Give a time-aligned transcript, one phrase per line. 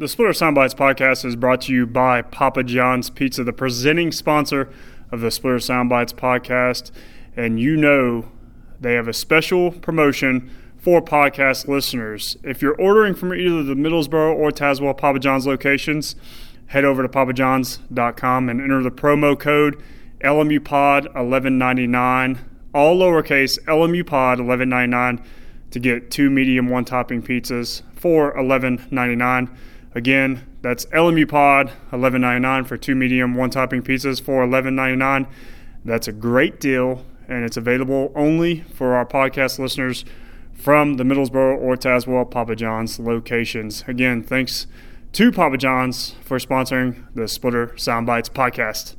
[0.00, 4.70] The Splitter Soundbites podcast is brought to you by Papa John's Pizza, the presenting sponsor
[5.10, 6.92] of the Splitter Soundbites podcast.
[7.36, 8.30] And you know
[8.80, 12.36] they have a special promotion for podcast listeners.
[12.44, 16.14] If you're ordering from either the Middlesboro or Tazewell Papa John's locations,
[16.66, 19.82] head over to papajohns.com and enter the promo code
[20.20, 22.38] LMUPOD1199,
[22.72, 25.24] all lowercase LMUPOD1199
[25.72, 29.56] to get two medium one topping pizzas for $11.99.
[29.94, 34.74] Again, that's LMU Pod, eleven ninety nine for two medium, one topping pizzas for eleven
[34.74, 35.26] ninety nine.
[35.84, 40.04] That's a great deal, and it's available only for our podcast listeners
[40.52, 43.84] from the Middlesboro or Tazewell Papa John's locations.
[43.86, 44.66] Again, thanks
[45.12, 48.96] to Papa John's for sponsoring the Splitter Soundbites podcast.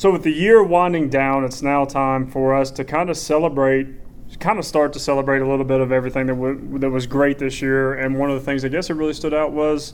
[0.00, 3.86] So, with the year winding down, it's now time for us to kind of celebrate,
[4.38, 7.38] kind of start to celebrate a little bit of everything that, w- that was great
[7.38, 7.92] this year.
[7.92, 9.92] And one of the things I guess that really stood out was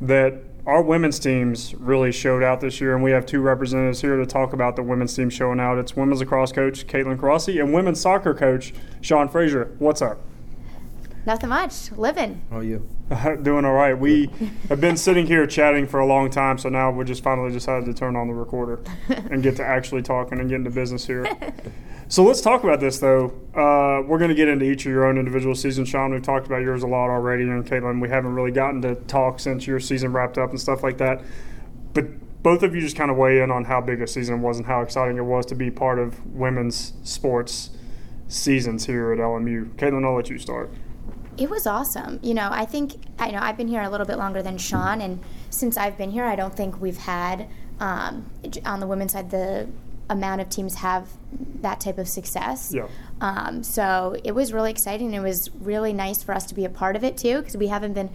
[0.00, 2.96] that our women's teams really showed out this year.
[2.96, 5.78] And we have two representatives here to talk about the women's team showing out.
[5.78, 9.72] It's women's lacrosse coach Caitlyn Corace and women's soccer coach Sean Fraser.
[9.78, 10.18] What's up?
[11.26, 11.90] Nothing much.
[11.92, 12.42] Living.
[12.50, 12.86] How are you?
[13.42, 13.98] Doing all right.
[13.98, 14.26] We
[14.68, 17.86] have been sitting here chatting for a long time, so now we just finally decided
[17.86, 21.26] to turn on the recorder and get to actually talking and get into business here.
[22.08, 23.32] so let's talk about this, though.
[23.54, 25.88] Uh, we're going to get into each of your own individual seasons.
[25.88, 28.94] Sean, we've talked about yours a lot already, and Caitlyn, we haven't really gotten to
[28.94, 31.22] talk since your season wrapped up and stuff like that.
[31.94, 34.58] But both of you just kind of weigh in on how big a season was
[34.58, 37.70] and how exciting it was to be part of women's sports
[38.28, 39.74] seasons here at LMU.
[39.76, 40.70] Caitlyn, I'll let you start.
[41.36, 42.20] It was awesome.
[42.22, 45.00] You know, I think I know I've been here a little bit longer than Sean,
[45.00, 47.48] and since I've been here, I don't think we've had
[47.80, 48.30] um,
[48.64, 49.68] on the women's side the
[50.10, 51.08] amount of teams have
[51.62, 52.72] that type of success.
[52.74, 52.86] Yeah.
[53.20, 55.06] Um, so it was really exciting.
[55.08, 57.56] And it was really nice for us to be a part of it too, because
[57.56, 58.10] we haven't been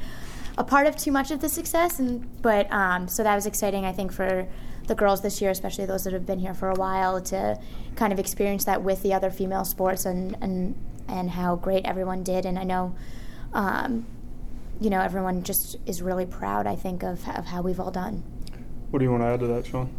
[0.57, 1.99] a part of too much of the success.
[1.99, 3.85] And but um, so that was exciting.
[3.85, 4.47] I think for
[4.87, 7.59] the girls this year, especially those that have been here for a while, to
[7.95, 10.75] kind of experience that with the other female sports and and
[11.09, 12.45] and how great everyone did.
[12.45, 12.95] And I know,
[13.53, 14.05] um,
[14.79, 16.67] you know, everyone just is really proud.
[16.67, 18.23] I think of of how we've all done.
[18.91, 19.89] What do you want to add to that, Sean?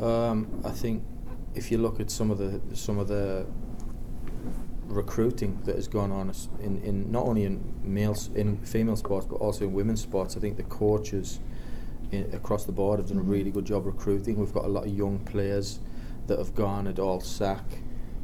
[0.00, 1.04] Um, I think
[1.54, 3.46] if you look at some of the some of the
[4.86, 9.36] recruiting that has gone on in, in not only in males in female sports but
[9.36, 11.40] also in women's sports, I think the coaches
[12.10, 13.28] in, across the board have done mm-hmm.
[13.28, 14.38] a really good job recruiting.
[14.38, 15.80] We've got a lot of young players
[16.26, 17.64] that have gone at all SAC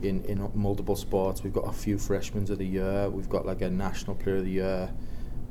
[0.03, 1.43] in, in multiple sports.
[1.43, 3.09] We've got a few freshmen of the year.
[3.11, 4.91] We've got like a national player of the year,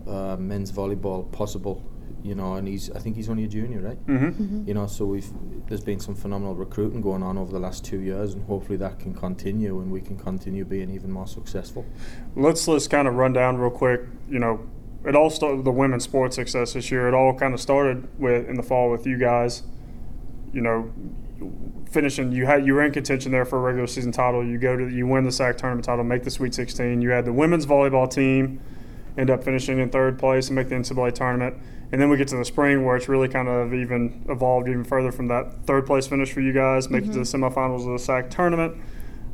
[0.08, 1.84] uh, men's volleyball possible.
[2.22, 4.08] You know, and he's I think he's only a junior, right?
[4.08, 4.26] Mm-hmm.
[4.26, 4.68] Mm-hmm.
[4.68, 5.30] You know, so we've
[5.68, 9.00] there's been some phenomenal recruiting going on over the last two years, and hopefully that
[9.00, 11.86] can continue, and we can continue being even more successful.
[12.36, 14.02] Let's let's kind of run down real quick.
[14.30, 14.68] You know,
[15.06, 17.08] it all started the women's sports success this year.
[17.08, 19.64] It all kind of started with in the fall with you guys.
[20.52, 20.92] You know,
[21.90, 24.46] finishing you had you were in contention there for a regular season title.
[24.46, 27.02] You go to you win the SAC tournament title, make the Sweet 16.
[27.02, 28.62] You had the women's volleyball team
[29.18, 31.56] end up finishing in third place and make the NCAA tournament.
[31.92, 34.84] And then we get to the spring where it's really kind of even evolved even
[34.84, 37.12] further from that third place finish for you guys, make mm-hmm.
[37.12, 37.44] it to the mm-hmm.
[37.44, 38.76] semifinals of the SAC tournament.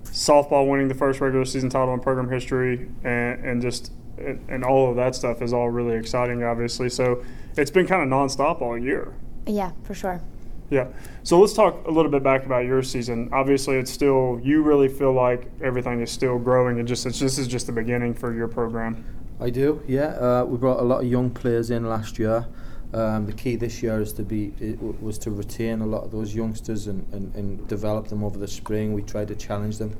[0.05, 4.89] Softball winning the first regular season title in program history, and, and just and all
[4.89, 6.89] of that stuff is all really exciting, obviously.
[6.89, 7.23] So
[7.57, 9.13] it's been kind of nonstop all year.
[9.45, 10.21] Yeah, for sure.
[10.69, 10.87] Yeah.
[11.23, 13.29] So let's talk a little bit back about your season.
[13.31, 17.37] Obviously, it's still you really feel like everything is still growing, and just it's, this
[17.37, 19.03] is just the beginning for your program.
[19.39, 19.83] I do.
[19.87, 20.07] Yeah.
[20.07, 22.47] Uh, we brought a lot of young players in last year.
[22.93, 24.53] Um, the key this year is to be
[25.01, 28.47] was to retain a lot of those youngsters and, and, and develop them over the
[28.47, 28.93] spring.
[28.93, 29.97] We tried to challenge them,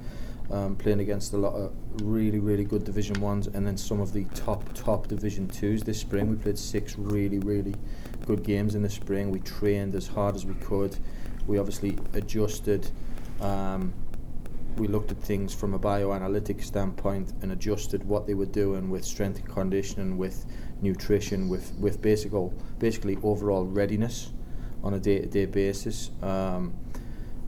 [0.50, 4.14] um, playing against a lot of really really good Division ones, and then some of
[4.14, 6.30] the top top Division twos this spring.
[6.30, 7.76] We played six really really
[8.25, 9.31] good games in the spring.
[9.31, 10.97] We trained as hard as we could.
[11.47, 12.90] We obviously adjusted.
[13.41, 13.94] Um,
[14.78, 19.05] we looked at things from a bioanalytic standpoint and adjusted what they were doing with
[19.05, 20.46] strength and conditioning, with
[20.82, 22.32] nutrition, with with basic,
[22.79, 24.34] basically overall readiness
[24.84, 26.11] on a day-to-day basis.
[26.22, 26.73] Um,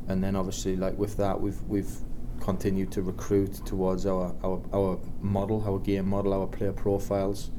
[0.07, 1.91] and then obviously, like with that, we've we've
[2.39, 7.51] continued to recruit towards our, our, our model, our game model, our player profiles.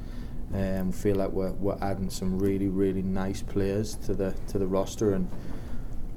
[0.55, 4.67] Um, feel like we're, we're adding some really really nice players to the to the
[4.67, 5.31] roster and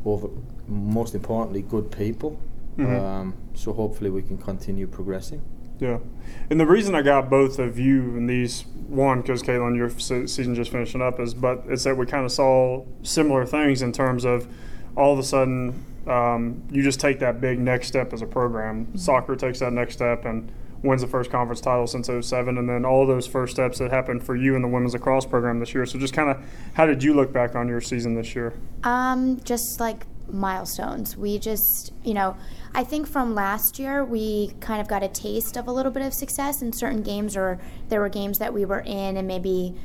[0.05, 0.29] over
[0.67, 2.39] most importantly good people.
[2.77, 2.95] Mm-hmm.
[2.95, 5.41] Um, so hopefully we can continue progressing.
[5.79, 5.97] Yeah,
[6.49, 10.53] and the reason I got both of you in these one because Caitlyn, your season
[10.55, 14.23] just finishing up is, but it's that we kind of saw similar things in terms
[14.23, 14.47] of
[14.95, 18.85] all of a sudden um, you just take that big next step as a program.
[18.85, 18.97] Mm-hmm.
[18.97, 20.51] Soccer takes that next step and
[20.83, 24.23] wins the first conference title since 07 and then all those first steps that happened
[24.23, 26.37] for you in the women's lacrosse program this year so just kind of
[26.73, 31.17] how did you look back on your season this year Um, just like milestones.
[31.17, 32.35] We just, you know,
[32.73, 36.03] I think from last year we kind of got a taste of a little bit
[36.03, 39.75] of success in certain games, or there were games that we were in and maybe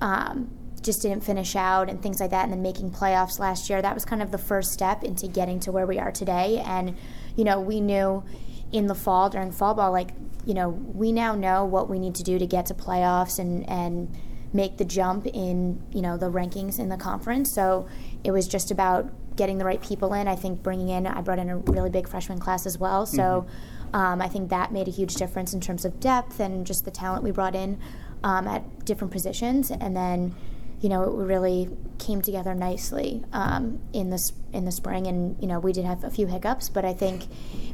[0.00, 0.50] um,
[0.82, 3.82] just didn't finish out and things like that, and then making playoffs last year.
[3.82, 6.62] That was kind of the first step into getting to where we are today.
[6.64, 6.96] And,
[7.36, 8.24] you know, we knew
[8.72, 10.10] in the fall during fall ball, like,
[10.44, 13.68] you know, we now know what we need to do to get to playoffs and,
[13.68, 14.16] and
[14.52, 17.52] make the jump in, you know, the rankings in the conference.
[17.52, 17.88] So
[18.24, 20.28] it was just about getting the right people in.
[20.28, 23.06] I think bringing in, I brought in a really big freshman class as well.
[23.06, 23.46] So
[23.94, 26.90] um, I think that made a huge difference in terms of depth and just the
[26.90, 27.78] talent we brought in
[28.24, 29.70] um, at different positions.
[29.70, 30.34] And then,
[30.82, 35.06] you know, it really came together nicely um, in the in the spring.
[35.06, 37.26] And you know, we did have a few hiccups, but I think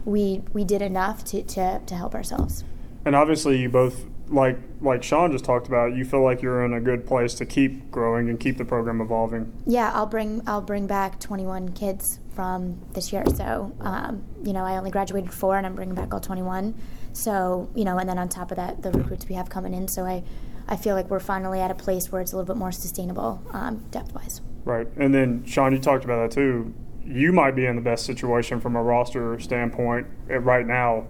[0.04, 2.62] we we did enough to to, to help ourselves.
[3.04, 6.74] and obviously you both like like sean just talked about you feel like you're in
[6.74, 10.60] a good place to keep growing and keep the program evolving Yeah, I'll bring I'll
[10.60, 13.24] bring back 21 kids from this year.
[13.34, 16.72] So, um, you know, I only graduated four, and I'm bringing back all 21.
[17.12, 19.88] So, you know, and then on top of that, the recruits we have coming in.
[19.88, 20.22] So I,
[20.68, 23.42] I feel like we're finally at a place where it's a little bit more sustainable
[23.52, 24.42] um, depth wise.
[24.64, 24.86] Right.
[24.96, 26.74] And then, Sean, you talked about that too.
[27.04, 31.06] You might be in the best situation from a roster standpoint eh, right now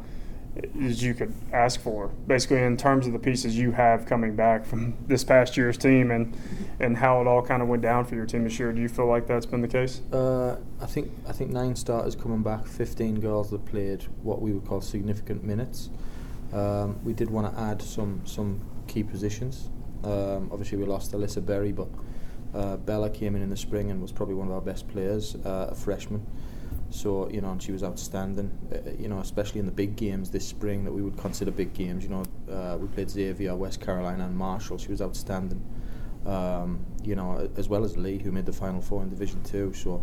[0.80, 4.64] as you could ask for, basically, in terms of the pieces you have coming back
[4.64, 6.36] from this past year's team and,
[6.80, 8.72] and how it all kind of went down for your team this year.
[8.72, 10.02] Do you feel like that's been the case?
[10.12, 14.52] Uh, I think I think nine starters coming back, 15 girls that played what we
[14.52, 15.90] would call significant minutes.
[16.52, 19.70] Um, we did want to add some some key positions.
[20.04, 21.88] Um, obviously, we lost Alyssa Berry, but
[22.54, 25.36] uh, Bella came in in the spring and was probably one of our best players,
[25.44, 26.26] uh, a freshman.
[26.90, 28.50] So you know, and she was outstanding.
[28.72, 31.74] Uh, you know, especially in the big games this spring that we would consider big
[31.74, 32.02] games.
[32.02, 34.78] You know, uh, we played Xavier, West Carolina, and Marshall.
[34.78, 35.62] She was outstanding.
[36.26, 39.72] Um, you know, as well as Lee, who made the final four in Division Two.
[39.74, 40.02] So,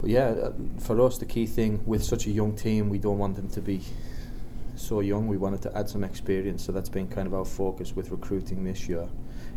[0.00, 3.18] but yeah, uh, for us, the key thing with such a young team, we don't
[3.18, 3.80] want them to be
[4.74, 5.28] so young.
[5.28, 8.64] We wanted to add some experience, so that's been kind of our focus with recruiting
[8.64, 9.08] this year,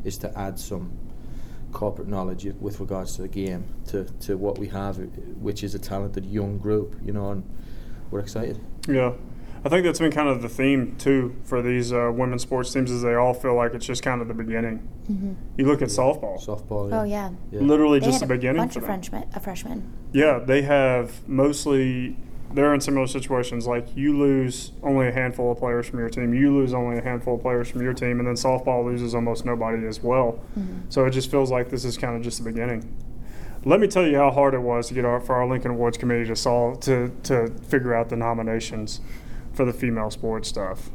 [0.03, 0.91] is to add some
[1.71, 4.97] corporate knowledge with regards to the game to, to what we have,
[5.41, 7.43] which is a talented young group, you know, and
[8.11, 8.59] we're excited.
[8.87, 9.13] Yeah.
[9.65, 12.91] I think that's been kind of the theme too for these uh, women's sports teams,
[12.91, 14.87] is they all feel like it's just kind of the beginning.
[15.11, 15.33] Mm-hmm.
[15.57, 16.93] You look at softball, Softball.
[16.93, 17.61] Oh yeah, yeah.
[17.61, 19.01] literally they just had the a beginning bunch for of them.
[19.01, 19.91] freshmen, a freshman.
[20.13, 22.15] Yeah, they have mostly.
[22.55, 23.67] They're in similar situations.
[23.67, 26.33] Like you lose only a handful of players from your team.
[26.33, 29.45] You lose only a handful of players from your team, and then softball loses almost
[29.45, 30.39] nobody as well.
[30.57, 30.83] Mhm.
[30.89, 32.85] So it just feels like this is kind of just the beginning.
[33.65, 35.97] Let me tell you how hard it was to get our, for our Lincoln Awards
[35.97, 39.01] committee to solve to to figure out the nominations
[39.53, 40.89] for the female sports stuff.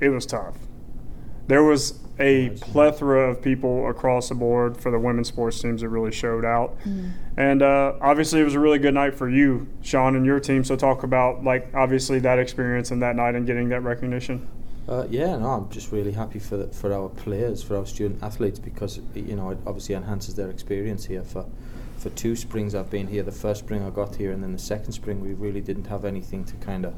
[0.00, 0.56] It was tough.
[1.46, 5.88] There was a plethora of people across the board for the women's sports teams that
[5.88, 6.78] really showed out.
[6.84, 7.10] Mhm.
[7.36, 10.64] And uh, obviously, it was a really good night for you, Sean, and your team.
[10.64, 14.48] So, talk about like obviously that experience and that night and getting that recognition.
[14.88, 18.22] Uh, yeah, no, I'm just really happy for the, for our players, for our student
[18.22, 21.22] athletes, because you know it obviously enhances their experience here.
[21.22, 21.44] For
[21.98, 23.22] for two springs I've been here.
[23.22, 26.04] The first spring I got here, and then the second spring we really didn't have
[26.04, 26.94] anything to kind of.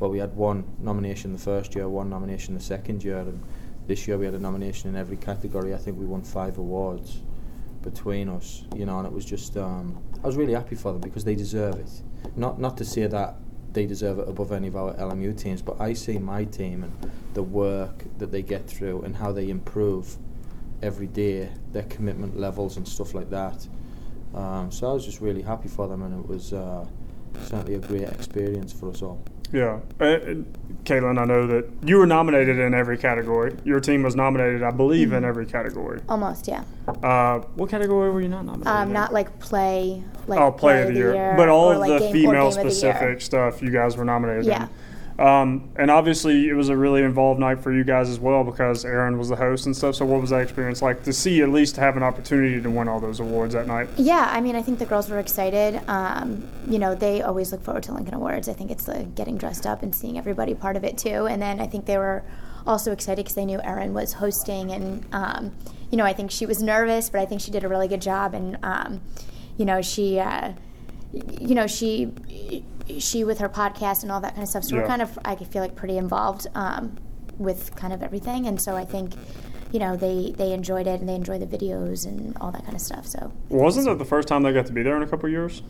[0.00, 3.40] Well, we had one nomination the first year, one nomination the second year, and
[3.86, 5.74] this year we had a nomination in every category.
[5.74, 7.22] I think we won five awards
[7.82, 11.00] between us, you know, and it was just um, I was really happy for them
[11.00, 11.90] because they deserve it.
[12.36, 13.36] Not not to say that
[13.72, 17.10] they deserve it above any of our LMU teams, but I see my team and
[17.34, 20.16] the work that they get through and how they improve
[20.82, 23.66] every day, their commitment levels and stuff like that.
[24.34, 26.86] Um, so I was just really happy for them, and it was uh,
[27.42, 29.22] certainly a great experience for us all.
[29.52, 33.54] Yeah, Caitlyn, I know that you were nominated in every category.
[33.64, 36.00] Your team was nominated, I believe, in every category.
[36.08, 36.64] Almost, yeah.
[37.02, 38.66] Uh, what category were you not nominated?
[38.66, 38.94] Um, in?
[38.94, 42.12] not like play, like oh, play, of the year, but all of like the game,
[42.12, 42.70] female game of the year.
[42.70, 44.64] specific stuff you guys were nominated Yeah.
[44.64, 44.68] in.
[45.18, 48.84] Um, and obviously, it was a really involved night for you guys as well because
[48.84, 49.94] Erin was the host and stuff.
[49.96, 52.88] So, what was that experience like to see at least have an opportunity to win
[52.88, 53.88] all those awards that night?
[53.96, 55.80] Yeah, I mean, I think the girls were excited.
[55.88, 58.48] Um, you know, they always look forward to Lincoln Awards.
[58.48, 61.26] I think it's the getting dressed up and seeing everybody part of it too.
[61.26, 62.24] And then I think they were
[62.66, 65.54] also excited because they knew Erin was hosting, and um,
[65.90, 68.02] you know, I think she was nervous, but I think she did a really good
[68.02, 68.34] job.
[68.34, 69.02] And um,
[69.56, 70.52] you know, she, uh,
[71.12, 72.12] you know, she,
[73.00, 74.64] she with her podcast and all that kind of stuff.
[74.64, 74.82] So Yeah.
[74.82, 76.96] we're kind of, I feel like, pretty involved um,
[77.38, 78.46] with kind of everything.
[78.46, 79.14] And so I think.
[79.72, 82.74] You know, they, they enjoyed it and they enjoy the videos and all that kind
[82.74, 83.06] of stuff.
[83.06, 85.32] So Wasn't that the first time they got to be there in a couple of
[85.32, 85.62] years?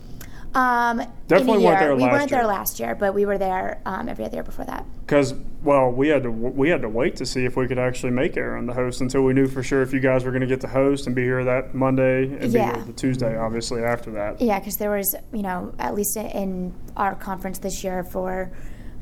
[0.55, 1.69] Um, Definitely year.
[1.71, 4.35] weren't there we last weren't there last year, but we were there um, every other
[4.35, 4.85] year before that.
[5.05, 5.33] Because
[5.63, 8.37] well, we had to we had to wait to see if we could actually make
[8.37, 10.61] Erin the host until we knew for sure if you guys were going to get
[10.61, 14.39] the host and be here that Monday and be here the Tuesday, obviously after that.
[14.41, 18.51] Yeah, because there was, you know, at least in our conference this year for,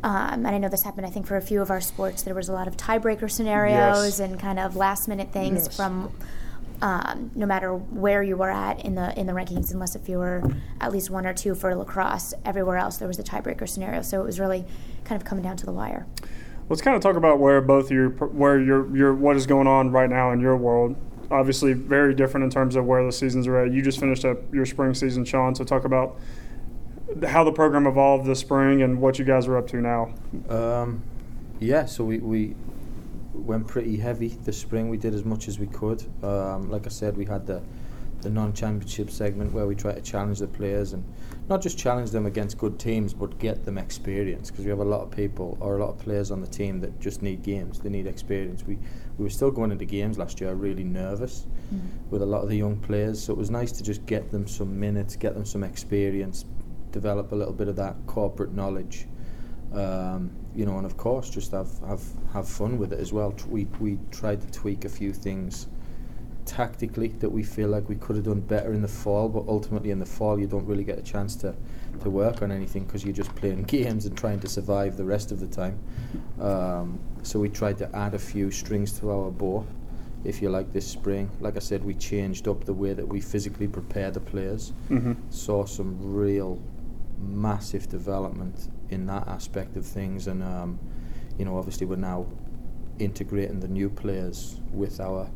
[0.03, 2.35] um, and I know this happened, I think, for a few of our sports, there
[2.35, 4.19] was a lot of tiebreaker scenarios Yes.
[4.19, 5.75] and kind of last minute things Yes.
[5.75, 6.15] from.
[6.81, 10.17] Um, no matter where you were at in the in the rankings, unless if you
[10.17, 10.41] were
[10.79, 14.01] at least one or two for lacrosse, everywhere else there was a tiebreaker scenario.
[14.01, 14.65] So it was really
[15.05, 16.07] kind of coming down to the wire.
[16.69, 19.91] Let's kind of talk about where both your where your your what is going on
[19.91, 20.95] right now in your world.
[21.29, 23.71] Obviously, very different in terms of where the seasons are at.
[23.71, 25.53] You just finished up your spring season, Sean.
[25.53, 26.17] So talk about
[27.27, 30.13] how the program evolved this spring and what you guys are up to now.
[30.49, 31.03] Um,
[31.59, 32.55] yeah, so we, we
[33.43, 34.89] went pretty heavy this spring.
[34.89, 36.03] We did as much as we could.
[36.23, 37.61] Um, like I said, we had the
[38.21, 41.03] the non-championship segment where we try to challenge the players and
[41.49, 44.85] not just challenge them against good teams, but get them experience because we have a
[44.85, 47.79] lot of people or a lot of players on the team that just need games.
[47.79, 48.63] They need experience.
[48.63, 48.77] We
[49.17, 51.45] we were still going into games last year really nervous
[52.09, 54.47] with a lot of the young players, so it was nice to just get them
[54.47, 56.45] some minutes, get them some experience,
[56.91, 59.07] develop a little bit of that corporate knowledge
[59.73, 63.33] um, you know, and of course, just have, have, have fun with it as well.
[63.49, 65.67] We, we tried to tweak a few things
[66.45, 69.91] tactically that we feel like we could have done better in the fall, but ultimately
[69.91, 71.55] in the fall, you don't really get a chance to,
[72.01, 75.31] to work on anything because you're just playing games and trying to survive the rest
[75.31, 75.79] of the time.
[76.39, 79.65] Um, so we tried to add a few strings to our bow,
[80.23, 81.29] if you like, this spring.
[81.39, 85.13] Like I said, we changed up the way that we physically prepare the players Mm-hmm.
[85.29, 86.59] saw some real
[87.21, 90.79] massive development in that aspect of things and um,
[91.37, 92.25] you know obviously we're now
[92.99, 95.29] integrating the new players with our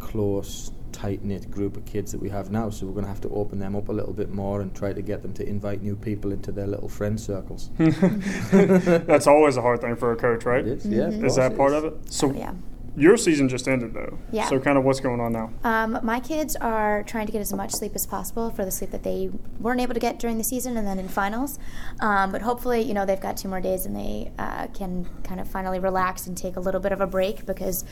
[0.00, 3.20] close tight knit group of kids that we have now so we're going to have
[3.20, 5.82] to open them up a little bit more and try to get them to invite
[5.82, 10.44] new people into their little friend circles That's always a hard thing for a coach,
[10.44, 10.66] right?
[10.66, 11.24] It is, yeah, of Mhm.
[11.26, 11.94] Is that part of it?
[12.12, 12.52] So Yeah.
[12.98, 14.18] Your season just ended though.
[14.32, 14.48] Yeah.
[14.48, 15.50] So kind of what's going on now?
[15.64, 18.90] Um, my kids are trying to get as much sleep as possible for the sleep
[18.90, 21.58] that they weren't able to get during the season and then in finals.
[22.00, 25.40] Um, but hopefully, you know, they've got two more days and they uh, can kind
[25.40, 27.84] of finally relax and take a little bit of a break because,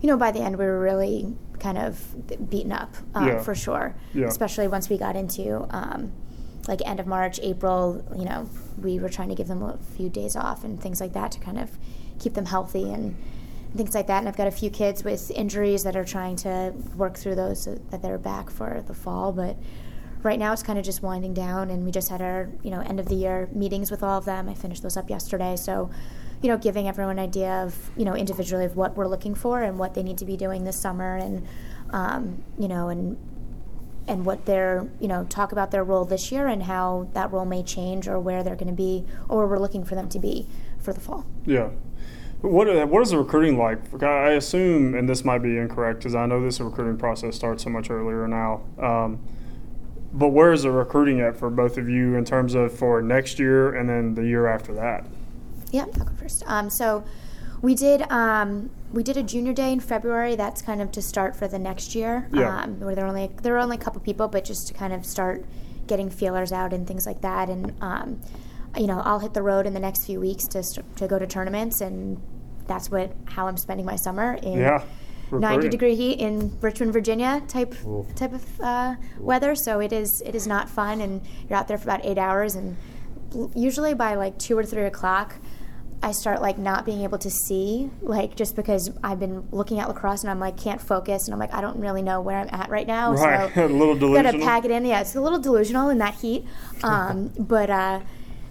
[0.00, 3.40] you know, by the end we were really kind of beaten up um, Yeah.
[3.42, 3.94] for sure.
[4.14, 4.26] Yeah.
[4.26, 6.12] Especially once we got into um,
[6.68, 8.04] like end of March, April.
[8.16, 8.48] You know,
[8.80, 11.40] we were trying to give them a few days off and things like that to
[11.40, 11.70] kind of
[12.18, 13.16] keep them healthy and
[13.76, 14.18] things like that.
[14.18, 17.62] And I've got a few kids with injuries that are trying to work through those
[17.62, 19.32] so that they're back for the fall.
[19.32, 19.56] But
[20.22, 22.80] right now it's kind of just winding down, and we just had our you know
[22.80, 24.48] end of the year meetings with all of them.
[24.48, 25.90] I finished those up yesterday, so
[26.40, 29.62] you know giving everyone an idea of you know individually of what we're looking for
[29.62, 31.46] and what they need to be doing this summer, and
[31.90, 33.16] um, you know and
[34.08, 37.44] and what their you know talk about their role this year and how that role
[37.44, 40.18] may change or where they're going to be or where we're looking for them to
[40.18, 40.46] be
[40.80, 41.24] for the fall.
[41.46, 41.70] Yeah.
[42.42, 44.02] What uh, what is the recruiting like?
[44.02, 47.70] I assume, and this might be incorrect because I know this recruiting process starts so
[47.70, 48.62] much earlier now.
[48.78, 49.20] Um,
[50.12, 53.38] but where is the recruiting at for both of you in terms of for next
[53.38, 55.06] year and then the year after that?
[55.70, 56.42] Yeah, I'll go first.
[56.46, 57.04] Um, so
[57.62, 60.34] we did um, we did a junior day in February.
[60.34, 62.28] That's kind of to start for the next year.
[62.32, 62.62] Yeah.
[62.62, 64.92] Um, where there were only there were only a couple people, but just to kind
[64.92, 65.44] of start
[65.86, 67.48] getting feelers out and things like that.
[67.48, 68.20] And um,
[68.76, 71.18] you know, I'll hit the road in the next few weeks to st- to go
[71.18, 72.20] to tournaments, and
[72.66, 74.82] that's what how I'm spending my summer in Yeah.
[75.30, 78.06] 90 degree heat in Richmond, Virginia type Ooh.
[78.16, 79.54] type of uh, weather.
[79.54, 82.54] So it is it is not fun, and you're out there for about eight hours,
[82.54, 82.76] and
[83.54, 85.36] usually by like two or three o'clock,
[86.02, 89.88] I start like not being able to see, like just because I've been looking at
[89.88, 92.48] lacrosse and I'm like can't focus, and I'm like I don't really know where I'm
[92.52, 93.14] at right now.
[93.14, 93.50] Right.
[93.54, 94.32] So a little delusional.
[94.32, 94.84] gotta pack it in.
[94.84, 96.44] Yeah, it's a little delusional in that heat,
[96.82, 97.70] um, but.
[97.70, 98.00] Uh,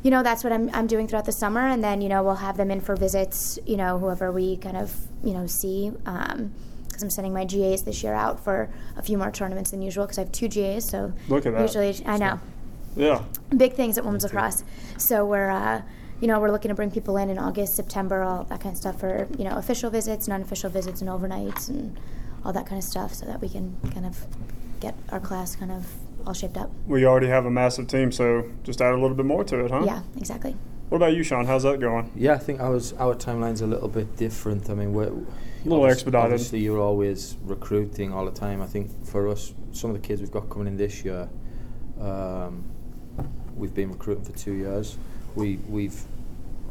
[0.03, 2.36] you know that's what I'm, I'm doing throughout the summer and then you know we'll
[2.36, 7.03] have them in for visits you know whoever we kind of you know see because
[7.03, 10.17] i'm sending my GAs this year out for a few more tournaments than usual because
[10.17, 11.62] i have two GAs so Look at that.
[11.62, 12.39] usually i know
[12.96, 13.24] Yeah.
[13.55, 14.63] big things at women's lacrosse
[14.98, 15.81] so we're uh,
[16.20, 18.77] you know we're looking to bring people in in august september all that kind of
[18.77, 22.00] stuff for you know official visits non-official visits and overnights and
[22.43, 24.25] all that kind of stuff so that we can kind of
[24.79, 25.86] get our class kind of
[26.25, 29.25] all shaped up We already have a massive team, so just add a little bit
[29.25, 29.83] more to it, huh?
[29.85, 30.55] yeah exactly
[30.89, 31.45] What about you, Sean?
[31.45, 32.11] How's that going?
[32.15, 34.69] Yeah, I think ours our timeline's a little bit different.
[34.69, 35.11] I mean, we're A
[35.63, 36.33] little obvious- expedited.
[36.33, 38.61] Obviously, you're always recruiting all the time.
[38.61, 41.29] I think for us, some of the kids we've got coming in this year,
[41.99, 42.65] um,
[43.55, 44.97] we've been recruiting for two years.
[45.35, 46.03] We we've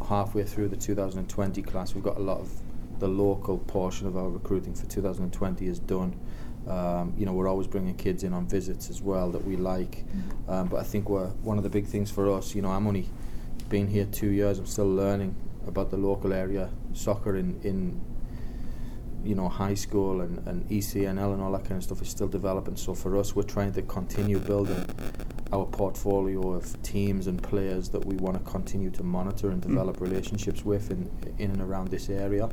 [0.08, 1.94] halfway through the 2020 class.
[1.94, 2.50] We've got a lot of
[2.98, 6.14] the local portion of our recruiting for 2020 is done.
[6.68, 10.04] Um, you know, we're always bringing kids in on visits as well that we like.
[10.48, 12.86] Um, but I think we're, one of the big things for us, you know, I'm
[12.86, 13.08] only
[13.68, 14.58] been here two years.
[14.58, 15.34] I'm still learning
[15.66, 18.00] about the local area soccer in, in
[19.24, 22.28] you know, high school and, and ECNL and all that kind of stuff is still
[22.28, 22.76] developing.
[22.76, 24.86] So for us, we're trying to continue building
[25.52, 29.96] our portfolio of teams and players that we want to continue to monitor and develop
[29.96, 30.02] mm.
[30.02, 32.48] relationships with in, in and around this area.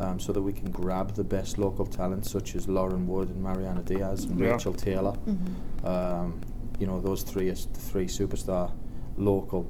[0.00, 3.42] Um, so that we can grab the best local talent, such as Lauren Wood and
[3.42, 4.52] Mariana Diaz and yeah.
[4.52, 5.12] Rachel Taylor.
[5.26, 5.86] Mm-hmm.
[5.86, 6.40] Um,
[6.78, 8.72] you know, those three are the three superstar
[9.16, 9.68] local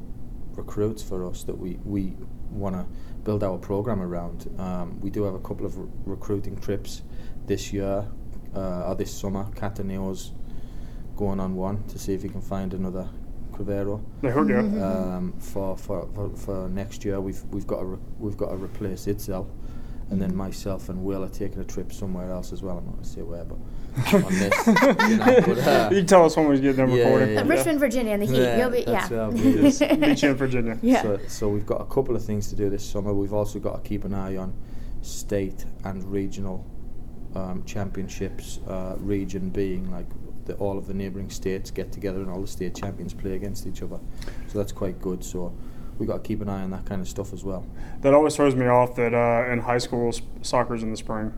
[0.55, 2.15] recruits for us that we, we
[2.51, 2.85] want to
[3.25, 4.55] build our program around.
[4.59, 7.03] Um, we do have a couple of re- recruiting trips
[7.47, 8.07] this year
[8.55, 9.45] uh, or this summer.
[9.55, 10.33] Cataneo's
[11.17, 13.09] going on one to see if he can find another
[13.53, 14.05] Crivero.
[14.23, 14.59] They heard you.
[14.83, 18.57] Um, for, for, for, for next year, we've we've got to re- we've got to
[18.57, 19.49] replace Itzel
[20.11, 22.79] and then myself and Will are taking a trip somewhere else as well.
[22.79, 23.59] I'm not going to say where, but
[24.15, 27.29] on this, you, know, but, uh, you tell us when we get them yeah, recording.
[27.35, 27.49] Yeah, yeah.
[27.49, 28.39] Richmond, Virginia, in the heat.
[28.39, 29.97] Yeah, You'll be yeah.
[30.07, 30.79] Beach in Virginia.
[30.83, 31.03] Yeah.
[31.03, 33.13] So, so we've got a couple of things to do this summer.
[33.13, 34.55] We've also got to keep an eye on
[35.03, 36.65] state and regional
[37.35, 38.61] um, championships.
[38.67, 40.07] Uh, region being like
[40.47, 43.67] the, all of the neighbouring states get together and all the state champions play against
[43.67, 43.99] each other.
[44.49, 45.23] So that's quite good.
[45.25, 45.55] So
[45.99, 47.67] we got to keep an eye on that kind of stuff as well.
[48.01, 50.13] That always throws me off that uh, in high school
[50.43, 51.33] soccer's in the spring.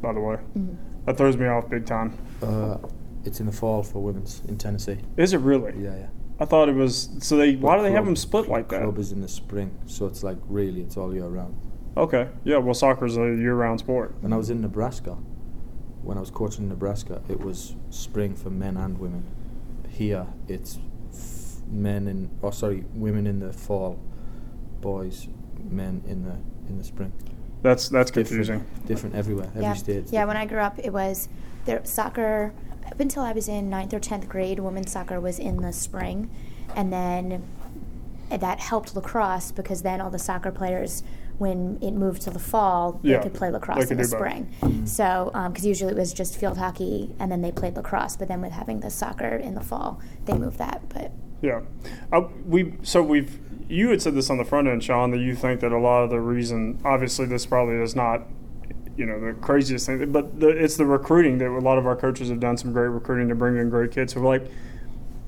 [0.00, 0.74] By the way, mm-hmm.
[1.04, 2.16] that throws me off big time.
[2.42, 2.78] Uh,
[3.24, 4.98] it's in the fall for women's in Tennessee.
[5.16, 5.74] Is it really?
[5.78, 6.06] Yeah, yeah.
[6.38, 7.10] I thought it was.
[7.20, 7.54] So they.
[7.54, 8.82] But why do they have them split like that?
[8.82, 11.54] Club is in the spring, so it's like really it's all year round.
[11.96, 12.28] Okay.
[12.44, 12.58] Yeah.
[12.58, 14.14] Well, soccer's a year-round sport.
[14.20, 15.18] When I was in Nebraska,
[16.02, 19.24] when I was coaching in Nebraska, it was spring for men and women.
[19.88, 20.78] Here, it's
[21.70, 23.98] men in oh sorry women in the fall,
[24.80, 26.36] boys, men in the
[26.68, 27.12] in the spring.
[27.62, 28.60] That's that's confusing.
[28.60, 29.74] Different, different everywhere, every yeah.
[29.74, 30.04] state.
[30.10, 31.28] Yeah, when I grew up, it was
[31.64, 32.52] there soccer.
[32.86, 36.30] Up until I was in ninth or tenth grade, women's soccer was in the spring,
[36.74, 37.44] and then
[38.30, 41.02] that helped lacrosse because then all the soccer players
[41.38, 44.52] when it moved to the fall, yeah, they could play lacrosse in the spring.
[44.60, 44.84] Mm-hmm.
[44.84, 48.28] So, because um, usually it was just field hockey and then they played lacrosse, but
[48.28, 50.82] then with having the soccer in the fall, they moved that.
[50.90, 51.62] But yeah,
[52.12, 55.34] uh, we so we've you had said this on the front end, Sean, that you
[55.34, 58.22] think that a lot of the reason, obviously, this probably is not
[58.96, 61.96] you know the craziest thing, but the, it's the recruiting that a lot of our
[61.96, 64.12] coaches have done some great recruiting to bring in great kids.
[64.12, 64.50] So like,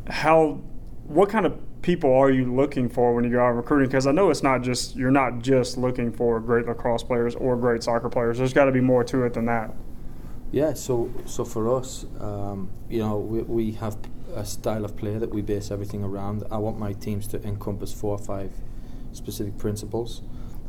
[0.09, 0.61] how,
[1.05, 3.88] what kind of people are you looking for when you go out recruiting?
[3.88, 7.57] Because I know it's not just you're not just looking for great lacrosse players or
[7.57, 8.38] great soccer players.
[8.38, 9.72] There's got to be more to it than that.
[10.51, 10.75] Yeah.
[10.75, 13.96] So so for us, um, you know, we, we have
[14.35, 16.45] a style of play that we base everything around.
[16.51, 18.53] I want my teams to encompass four or five
[19.12, 20.23] specific principles.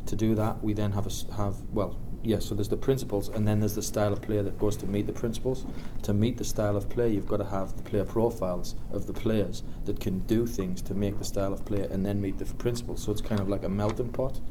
[0.07, 2.43] To do that, we then have a have well, yes.
[2.43, 4.85] Yeah, so there's the principles, and then there's the style of play that goes to
[4.85, 5.65] meet the principles.
[6.03, 9.13] To meet the style of play, you've got to have the player profiles of the
[9.13, 12.45] players that can do things to make the style of play, and then meet the
[12.45, 13.03] principles.
[13.03, 14.41] So it's kind of like a melting pot.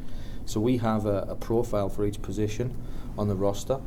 [0.47, 2.75] So we have a, a profile for each position
[3.19, 3.79] on the roster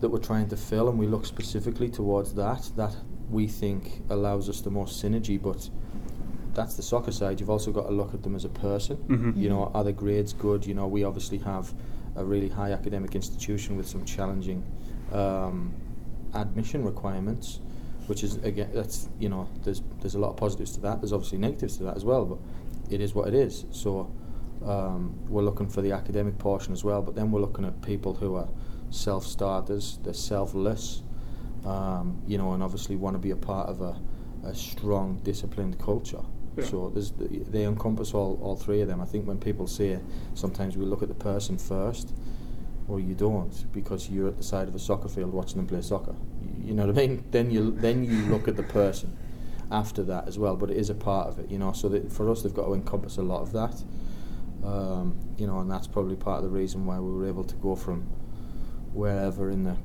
[0.00, 2.70] that we're trying to fill, and we look specifically towards that.
[2.76, 2.96] That
[3.30, 5.68] we think allows us the most synergy, but
[6.54, 7.40] that's the soccer side.
[7.40, 8.96] You've also got to look at them as a person.
[8.96, 9.40] Mm-hmm.
[9.40, 10.66] You know, are the grades good?
[10.66, 11.72] You know, we obviously have
[12.16, 14.64] a really high academic institution with some challenging
[15.12, 15.72] um,
[16.34, 17.60] admission requirements,
[18.06, 21.00] which is again that's you know there's there's a lot of positives to that.
[21.00, 22.38] There's obviously negatives to that as well, but
[22.92, 23.64] it is what it is.
[23.70, 24.12] So
[24.64, 28.14] um, we're looking for the academic portion as well, but then we're looking at people
[28.14, 28.48] who are
[28.90, 31.02] self-starters, they're selfless,
[31.64, 34.00] um, you know, and obviously want to be a part of a,
[34.44, 36.22] a strong, disciplined culture.
[36.56, 36.64] Yeah.
[36.64, 39.00] So there's, they encompass all, all three of them.
[39.00, 40.00] I think when people say
[40.34, 42.12] sometimes we look at the person first,
[42.88, 45.80] or you don't because you're at the side of a soccer field watching them play
[45.80, 46.14] soccer.
[46.60, 47.24] You know what I mean?
[47.30, 49.16] Then you then you look at the person
[49.70, 50.56] after that as well.
[50.56, 51.72] But it is a part of it, you know.
[51.72, 53.82] So that for us, they've got to encompass a lot of that.
[54.64, 57.54] Um, you know, and that's probably part of the reason why we were able to
[57.56, 58.02] go from
[58.92, 59.76] wherever in the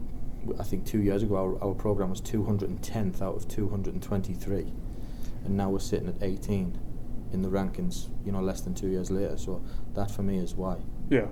[0.60, 4.73] I think two years ago our, our program was 210th out of 223,
[5.45, 6.79] and now we're sitting at 18
[7.34, 8.10] in the rankings.
[8.25, 9.38] You know, less than two years later.
[9.38, 10.77] So that for me is why.
[11.10, 11.27] Yeah.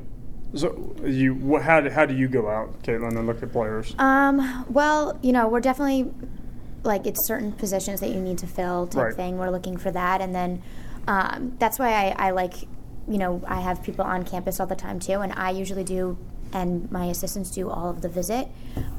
[0.55, 3.95] So you, how do, how do you go out, Caitlyn, and look at players?
[3.97, 6.13] Um, well, you know, we're definitely
[6.83, 9.15] like it's certain positions that you need to fill type right.
[9.15, 9.37] thing.
[9.37, 10.61] We're looking for that, and then
[11.07, 12.61] um, that's why I, I like,
[13.07, 16.17] you know, I have people on campus all the time too, and I usually do
[16.53, 18.47] and my assistants do all of the visit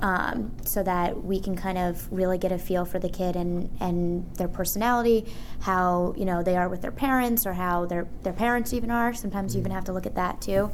[0.03, 3.71] um, so that we can kind of really get a feel for the kid and,
[3.81, 5.25] and their personality,
[5.61, 9.15] how you know they are with their parents or how their their parents even are.
[9.15, 10.71] Sometimes you even have to look at that too,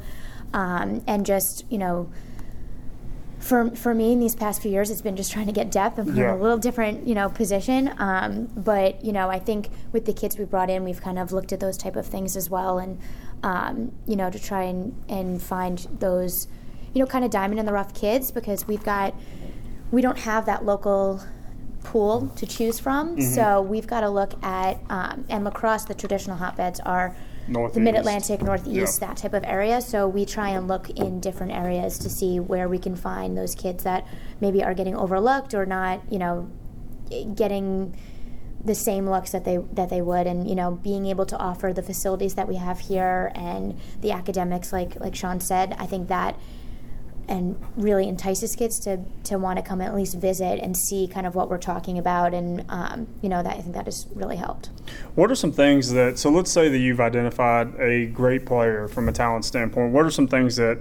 [0.53, 2.09] um, and just you know
[3.39, 5.97] for for me in these past few years, it's been just trying to get depth
[5.97, 6.33] and Yeah.
[6.33, 7.91] a little different, you know, position.
[7.97, 11.31] Um, but you know, I think with the kids we brought in, we've kind of
[11.31, 12.99] looked at those type of things as well, and
[13.43, 16.47] um, you know, to try and and find those,
[16.93, 19.13] you know, kind of diamond in the rough kids because we've got
[19.91, 21.21] we don't have that local
[21.83, 23.21] pool to choose from, Mm-hmm.
[23.33, 25.85] so we've got to look at um, and lacrosse.
[25.85, 27.15] The traditional hotbeds are
[27.47, 29.07] the Mid Atlantic, Northeast, Yeah.
[29.07, 29.81] that type of area.
[29.81, 33.55] So we try and look in different areas to see where we can find those
[33.55, 34.05] kids that
[34.39, 36.49] maybe are getting overlooked or not, you know,
[37.35, 37.97] getting
[38.63, 41.73] the same looks that they that they would and you know being able to offer
[41.73, 46.09] the facilities that we have here and the academics like like Sean said I think
[46.09, 46.39] that
[47.31, 51.25] and really entices kids to to want to come at least visit and see kind
[51.25, 54.35] of what we're talking about and um, you know that I think that has really
[54.35, 54.69] helped.
[55.15, 59.07] What are some things that, so let's say that you've identified a great player from
[59.07, 59.93] a talent standpoint.
[59.93, 60.79] What are some things that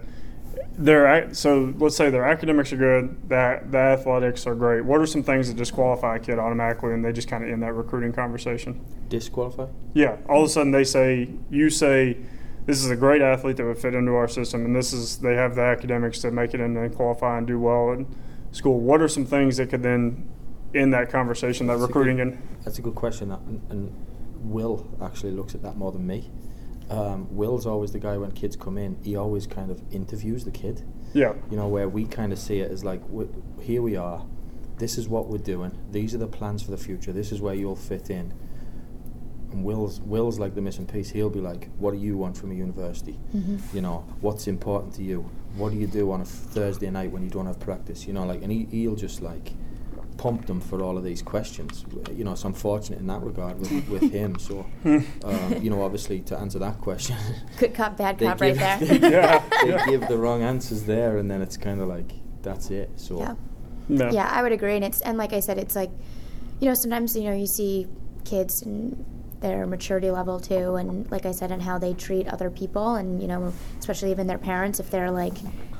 [0.77, 4.85] their, ac- so let's say their academics are good, that the athletics are great.
[4.85, 7.63] What are some things that disqualify a kid automatically and they just kind of end
[7.63, 8.85] that recruiting conversation?
[9.09, 9.67] Disqualify?
[9.95, 12.17] Yeah, all of a sudden they say, you say,
[12.67, 15.35] this is a great athlete that would fit into our system, and this is they
[15.35, 18.07] have the academics to make it in and qualify and do well in
[18.53, 18.81] school.
[18.81, 20.29] What are some things that could then
[20.75, 23.93] end that conversation, that That's recruiting good- and That's a good question, and, and
[24.43, 26.31] Will actually looks at that more than me.
[26.89, 28.99] Um, Will's always the guy when kids come in.
[29.03, 30.83] He always kind of interviews the kid.
[31.13, 33.01] yeah, You know, where we kind of see it as like,
[33.61, 34.27] here we are.
[34.79, 35.73] This is what we're doing.
[35.93, 37.13] These are the plans for the future.
[37.13, 38.33] This is where you'll fit in.
[39.53, 41.11] And Will's Will's like the missing piece.
[41.11, 43.19] He'll be like, "What do you want from a university?
[43.73, 45.29] You know, what's important to you?
[45.57, 48.07] What do you do on a Thursday night when you don't have practice?
[48.07, 49.53] You know, like, and he, he'll just like
[50.19, 51.85] pump them for all of these questions.
[52.15, 54.39] You know, so I'm fortunate in that regard with, with him.
[54.39, 57.17] So, um, you know, obviously to answer that question,
[57.59, 58.79] Good cop, bad they cop, right there.
[58.79, 59.87] they, Yeah, they yeah.
[59.87, 62.91] give the wrong answers there, and then it's kind of like that's it.
[62.97, 63.19] So.
[63.19, 63.35] Yeah.
[63.89, 64.11] no.
[64.11, 65.91] Yeah, I would agree, and it's and like I said, it's like,
[66.61, 67.89] you know, sometimes you know you see
[68.25, 69.05] kids and
[69.41, 73.21] their maturity level too, and like I said, and how they treat other people, and
[73.23, 75.35] you know, especially even their parents, if they're like,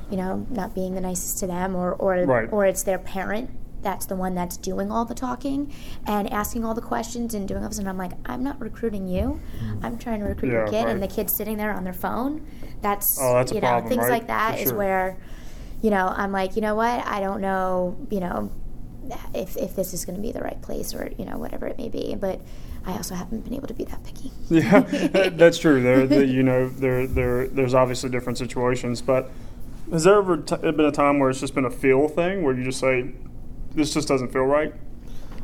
[0.09, 2.49] you know, not being the nicest to them, or or Right.
[2.51, 3.49] or it's their parent
[3.83, 5.73] that's the one that's doing all the talking
[6.05, 9.07] and asking all the questions and doing all this, and I'm like, I'm not recruiting
[9.07, 9.39] you,
[9.81, 10.73] I'm trying to recruit your Mm-hmm.
[10.75, 12.45] Yeah, kid, and the kid's sitting there on their phone.
[12.83, 14.09] That's Oh, that's you know problem, things right?
[14.21, 15.17] like that For is where
[15.81, 17.03] you know, I'm like, you know what?
[17.07, 18.51] I don't know, you know,
[19.33, 21.75] if, if this is going to be the right place or, you know, whatever it
[21.79, 22.13] may be.
[22.13, 22.39] But
[22.85, 24.31] I also haven't been able to be that picky.
[24.49, 24.79] Yeah,
[25.29, 25.81] that's true.
[25.81, 29.31] There, there, you know, there, there, there's obviously different situations, but
[29.91, 32.53] has there ever t- been a time where it's just been a feel thing where
[32.53, 33.11] you just say,
[33.73, 34.73] "This just doesn't feel right,"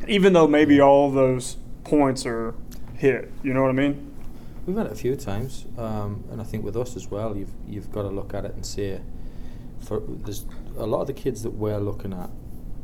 [0.06, 2.54] even though maybe all of those points are
[2.96, 3.32] hit.
[3.42, 4.12] You know what I mean?
[4.66, 7.52] We've had it a few times, um, and I think with us as well, you've
[7.66, 9.00] you've got to look at it and say,
[9.80, 10.44] for there's
[10.76, 12.28] a lot of the kids that we're looking at,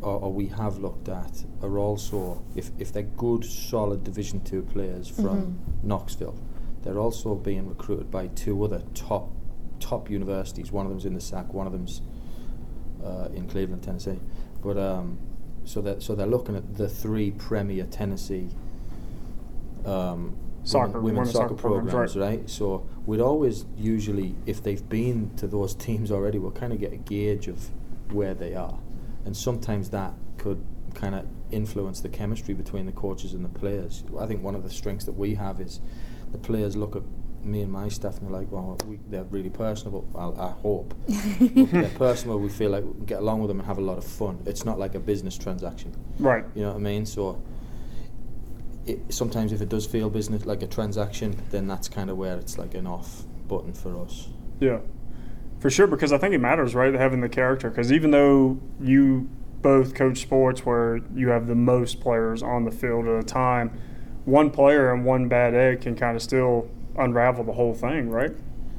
[0.05, 4.63] or, or we have looked at, are also if if they're good, solid Division Two
[4.63, 6.39] players from Knoxville,
[6.83, 9.31] they're also being recruited by two other top
[9.81, 10.71] top universities.
[10.71, 12.03] One of them's in the SAC, one of them's
[13.05, 14.21] uh, in Cleveland, Tennessee.
[14.63, 15.19] But um,
[15.65, 18.49] so that so they're looking at the three premier Tennessee
[19.85, 22.39] um, Soccer- women, women's women's soccer, soccer programs, programs, right.
[22.41, 22.51] right.
[22.51, 26.93] So we'd always usually, if they've been to those teams already, we'll kind of get
[26.93, 27.71] a gauge of
[28.11, 28.79] where they are,
[29.25, 34.05] and sometimes that could kind of influence the chemistry between the coaches and the players.
[34.19, 35.81] I think one of the strengths that we have is
[36.33, 37.03] the players look at
[37.45, 40.09] me and my staff and they're like, well, we, they're really personable.
[40.13, 42.41] Well, I hope they're personable.
[42.41, 44.43] We feel like we can get along with them and have a lot of fun.
[44.47, 45.95] It's not like a business transaction.
[46.19, 46.45] Right.
[46.55, 47.07] You know what I mean?
[47.07, 47.43] So
[48.87, 52.37] it, sometimes if it does feel business like a transaction, then that's kind of where
[52.39, 54.29] it's like an off button for us.
[54.61, 54.79] Yeah,
[55.65, 55.87] for sure.
[55.87, 56.93] Because I think it matters, right?
[56.93, 57.71] Having the character.
[57.71, 59.31] Because even though you
[59.63, 63.71] both coach sports where you have the most players on the field at a time,
[64.27, 68.33] one player and one bad egg can kind of still unravel the whole thing, right?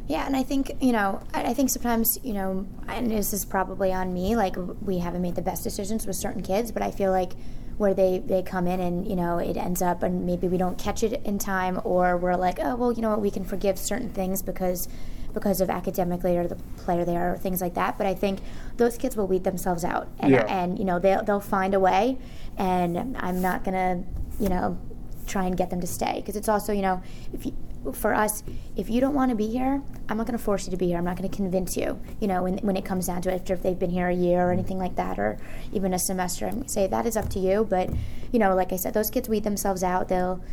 [0.06, 3.92] Yeah, and I think you know, I, think sometimes you know, and this is probably
[3.92, 4.36] on me.
[4.36, 7.32] Like we haven't made the best decisions with certain kids, but I feel like
[7.78, 10.78] where they they come in and you know it ends up and maybe we don't
[10.78, 13.80] catch it in time, or we're like, oh well, you know what, we can forgive
[13.80, 14.88] certain things because
[15.36, 18.00] because of academically or the player they are or things like that.
[18.00, 18.40] But I think
[18.78, 20.46] those kids will weed themselves out, and Yeah.
[20.48, 22.18] and you know they'll they'll find a way,
[22.58, 24.04] and I'm not gonna
[24.40, 24.80] you know
[25.28, 27.54] try and get them to stay because it's also you know if you
[27.94, 28.44] for us,
[28.76, 30.88] if you don't want to be here, I'm not going to force you to be
[30.88, 30.98] here.
[30.98, 32.00] I'm not going to convince you.
[32.20, 34.16] You know, when, when it comes down to it, after if they've been here a
[34.16, 34.60] year or mm-hmm.
[34.60, 35.38] anything like that, or
[35.72, 37.66] even a semester, I'm going to say that is up to you.
[37.70, 37.90] But
[38.32, 40.08] you know, like I said, those kids weed themselves out.
[40.08, 40.44] They'll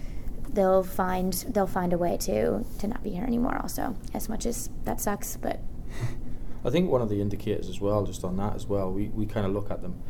[0.53, 3.59] they'll find they'll find a way to to not be here anymore.
[3.63, 5.61] Also, as much as that sucks, but
[6.65, 9.27] I think one of the indicators as well, just on that as well, we, we
[9.27, 10.01] kind of look at them.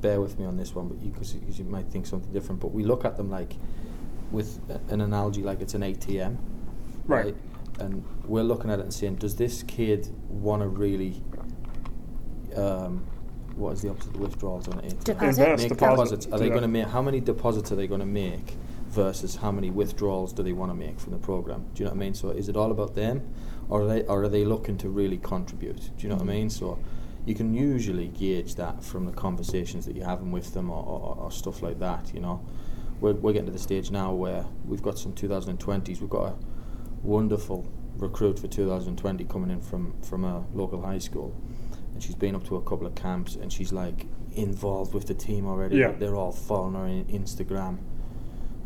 [0.00, 2.60] Bear with me on this one, but because you, you, might think something different.
[2.60, 3.54] But we look at them like
[4.32, 4.58] with
[4.88, 6.38] an analogy, like it's an ATM,
[7.06, 7.26] right?
[7.26, 7.36] right?
[7.78, 11.22] And we're looking at it and saying, does this kid want to really?
[12.56, 13.06] Um,
[13.54, 14.98] what is the opposite of withdrawals on it?
[15.04, 15.42] Deposit.
[15.42, 16.26] Invest, make deposits.
[16.26, 16.86] Are they going to make?
[16.86, 18.54] How many deposits are they going to make?
[18.96, 21.66] Versus how many withdrawals do they want to make from the program?
[21.74, 22.14] Do you know what I mean?
[22.14, 23.28] So is it all about them,
[23.68, 25.76] or are they, or are they looking to really contribute?
[25.76, 26.26] Do you know mm-hmm.
[26.26, 26.48] what I mean?
[26.48, 26.78] So
[27.26, 31.24] you can usually gauge that from the conversations that you're having with them or, or,
[31.24, 32.14] or stuff like that.
[32.14, 32.42] You know,
[33.00, 36.00] we're, we're getting to the stage now where we've got some 2020s.
[36.00, 36.34] We've got a
[37.02, 41.34] wonderful recruit for 2020 coming in from from a local high school,
[41.92, 45.14] and she's been up to a couple of camps and she's like involved with the
[45.14, 45.76] team already.
[45.76, 45.92] Yeah.
[45.92, 47.78] They're all following her on Instagram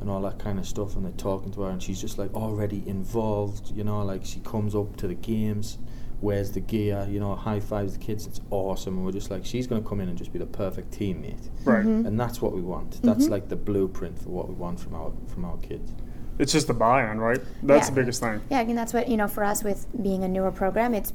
[0.01, 2.35] and all that kind of stuff, and they're talking to her, and she's just like
[2.35, 3.73] already involved.
[3.75, 5.79] You know, like she comes up to the games,
[6.21, 8.27] wears the gear, you know, high fives the kids.
[8.27, 10.47] It's awesome, and we're just like, she's going to come in and just be the
[10.47, 11.85] perfect teammate, right?
[11.85, 12.07] Mm-hmm.
[12.07, 12.91] And that's what we want.
[12.91, 13.07] Mm-hmm.
[13.07, 15.93] That's like the blueprint for what we want from our from our kids.
[16.39, 17.41] It's just the buy-in, right?
[17.63, 17.95] That's yeah.
[17.95, 18.41] the biggest thing.
[18.51, 20.95] Yeah, I mean that's what you know for us with being a newer program.
[20.95, 21.13] It's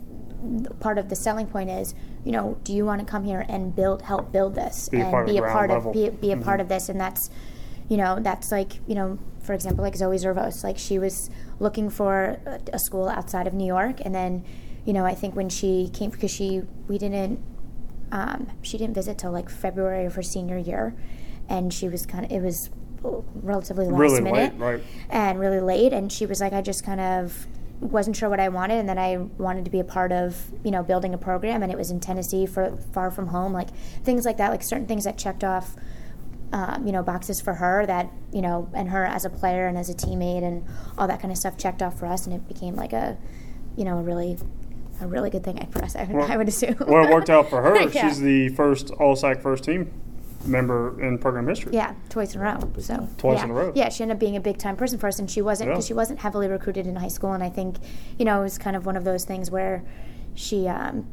[0.80, 3.76] part of the selling point is, you know, do you want to come here and
[3.76, 5.89] build, help build this, be and be a part level.
[5.89, 6.43] of, be, be a mm-hmm.
[6.43, 7.30] part of this, and that's
[7.88, 11.89] you know, that's like, you know, for example, like Zoe Zervos, like she was looking
[11.89, 14.43] for a, a school outside of New York, and then,
[14.86, 17.39] you know, I think when she came because she we didn't
[18.12, 20.95] um, she didn't visit till like February of her senior year,
[21.48, 22.69] and she was kind of it was
[23.04, 24.84] relatively last really minute late, right.
[25.10, 27.45] and really late, and she was like, I just kind of
[27.82, 30.71] wasn't sure what I wanted, and then I wanted to be a part of you
[30.71, 33.69] know building a program, and it was in Tennessee for far from home, like
[34.04, 35.76] things like that, like certain things that checked off
[36.53, 39.77] um, you know, boxes for her that, you know, and her as a player and
[39.77, 40.65] as a teammate and
[40.97, 43.17] all that kind of stuff checked off for us, and it became like a,
[43.75, 44.38] you know, a really,
[45.01, 45.95] a really good thing for us.
[45.95, 46.75] I, well, I would assume.
[46.88, 47.89] well, it worked out for her.
[47.89, 48.08] yeah.
[48.08, 49.91] She's the first All SAC first team
[50.47, 51.73] member in program history.
[51.73, 52.71] Yeah, twice in a row.
[52.79, 53.43] So twice yeah.
[53.45, 53.73] in a row.
[53.75, 55.86] Yeah, she ended up being a big time person for us, and she wasn't because
[55.86, 55.88] yeah.
[55.88, 57.77] she wasn't heavily recruited in high school, and I think,
[58.17, 59.84] you know, it was kind of one of those things where
[60.34, 61.08] she, um,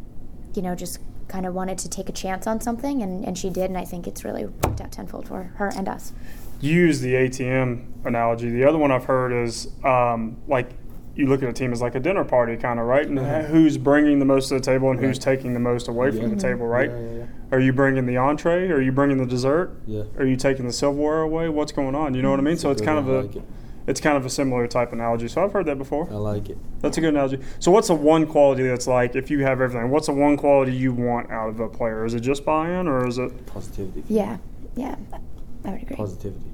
[0.55, 0.99] you know, just
[1.33, 3.87] kind of wanted to take a chance on something, and, and she did, and I
[3.87, 6.13] think it's really worked out tenfold for her and us.
[6.61, 8.51] You use the ATM analogy.
[8.51, 10.71] The other one I've heard is um, like
[11.17, 13.07] you look at a team as like a dinner party, kind of, right?
[13.07, 13.51] And mm-hmm.
[13.51, 15.09] who's bringing the most to the table and right.
[15.09, 16.21] who's taking the most away yeah.
[16.21, 16.91] from the table, right?
[16.91, 18.69] Yeah, yeah, Are you bringing the entree?
[18.69, 19.75] Are you bringing the dessert?
[19.87, 20.05] Yeah.
[20.19, 21.49] Are you taking the silverware away?
[21.49, 22.15] What's going on?
[22.15, 22.59] You know what I mean?
[22.59, 23.43] So it's kind of a like
[23.87, 25.29] it's kind of a similar type analogy.
[25.29, 26.09] So I've heard that before.
[26.11, 26.59] I like it.
[26.81, 27.39] That's a good analogy.
[27.59, 29.91] So what's the one quality that's like if you have everything?
[29.91, 32.05] What's the one quality you want out of a player?
[32.05, 34.05] Is it just buy-in or is it positivity?
[34.09, 34.39] Yeah,
[34.77, 34.97] yeah,
[35.65, 35.97] I would agree.
[35.97, 36.51] Positivity.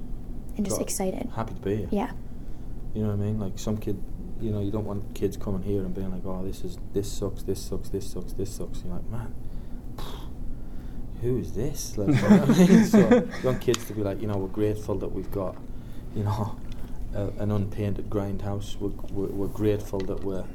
[0.57, 1.29] And just excited.
[1.35, 1.87] Happy to be here.
[1.91, 2.11] Yeah.
[2.93, 3.39] You know what I mean?
[3.39, 4.01] Like some kid,
[4.41, 7.11] you know, you don't want kids coming here and being like, "Oh, this is this
[7.11, 9.33] sucks, this sucks, this sucks, this sucks." You're like, man.
[11.21, 11.97] Who is this?
[11.97, 12.85] Like, you know I mean?
[12.85, 15.57] So you want kids to be like, you know, we're grateful that we've got,
[16.15, 16.57] you know,
[17.13, 18.79] a, an unpainted grindhouse.
[18.79, 20.45] We're, we're, we're, grateful that we're,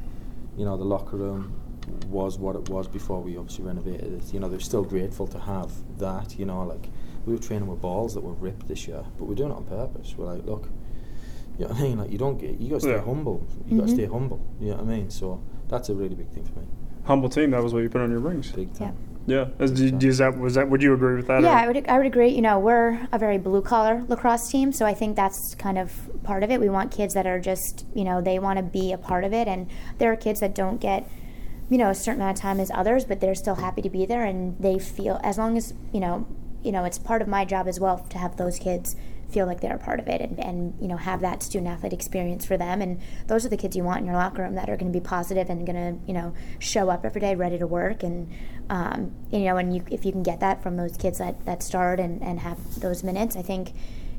[0.57, 1.61] you know, the locker room
[2.09, 4.33] was what it was before we obviously renovated it.
[4.33, 6.39] You know, they're still grateful to have that.
[6.39, 6.89] You know, like
[7.27, 9.65] we were training with balls that were ripped this year, but we're doing it on
[9.65, 10.15] purpose.
[10.17, 10.69] We're like, look,
[11.59, 11.99] you know what I mean?
[11.99, 13.05] Like you don't get, you got to stay yeah.
[13.05, 13.47] humble.
[13.51, 13.79] You mm-hmm.
[13.79, 14.45] got to stay humble.
[14.61, 15.11] You know what I mean?
[15.11, 16.67] So that's a really big thing for me.
[17.05, 17.51] Humble team.
[17.51, 18.51] That was what you put on your rings.
[18.53, 18.97] Big time.
[18.97, 19.14] Yeah.
[19.27, 20.69] Yeah, Is, is that was that?
[20.69, 21.43] Would you agree with that?
[21.43, 21.89] Yeah, I would.
[21.89, 22.29] I would agree.
[22.29, 25.93] You know, we're a very blue collar lacrosse team, so I think that's kind of
[26.23, 26.61] part of it.
[26.61, 29.33] We want kids that are just, you know, they want to be a part of
[29.33, 31.09] it, and there are kids that don't get,
[31.71, 34.05] you know, a certain amount of time as others, but they're still happy to be
[34.05, 36.27] there, and they feel as long as you know,
[36.63, 38.95] you know, it's part of my job as well to have those kids
[39.35, 41.93] feel like they're a part of it and, and you know have that student athlete
[41.93, 44.71] experience for them and those are the kids you want in your locker room that
[44.71, 47.59] are going to be positive and going to you know show up every day ready
[47.59, 48.31] to work and
[48.71, 51.63] um, you know and you, if you can get that from those kids that, that
[51.63, 53.73] start and, and have those minutes I think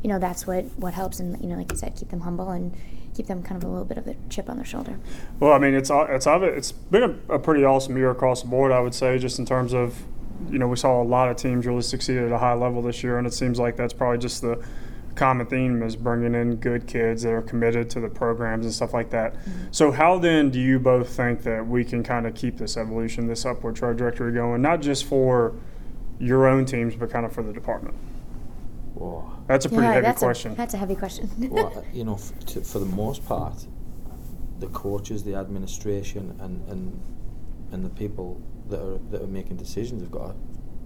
[0.04, 2.50] you know that's what what helps and you know like you said keep them humble
[2.50, 2.76] and
[3.16, 5.00] keep them kind of a little bit of a chip on their shoulder.
[5.40, 8.72] Well, I mean, it's it's it's been a, a, pretty awesome year across the board.
[8.72, 10.04] I would say, just in terms of,
[10.50, 13.04] you know, we saw a lot of teams really succeed at a high level this
[13.04, 14.64] year, and it seems like that's probably just the
[15.16, 18.94] common theme is bringing in good kids that are committed to the programs and stuff
[18.94, 19.34] like that.
[19.34, 19.68] Mm-hmm.
[19.72, 23.28] So, how then do you both think that we can kind of keep this evolution,
[23.28, 25.56] this upward trajectory going, not just for
[26.20, 27.96] your own teams, but kind of for the department?
[28.94, 29.32] Whoa.
[29.48, 30.54] That's a pretty yeah, heavy that's question.
[30.54, 31.30] A, that's a heavy question.
[31.50, 33.66] well, you know, f- to, for the most part,
[34.60, 37.02] the coaches, the administration, and, and
[37.72, 40.36] and the people that are that are making decisions have got to,